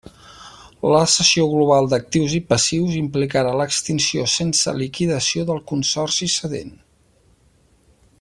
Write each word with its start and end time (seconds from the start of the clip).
La 0.91 1.01
cessió 1.15 1.43
global 1.51 1.89
d'actius 1.91 2.33
i 2.37 2.39
passius 2.53 2.95
implicarà 3.01 3.51
l'extinció 3.59 4.25
sense 4.37 4.75
liquidació 4.79 5.45
del 5.51 5.61
consorci 5.73 6.31
cedent. 6.39 6.73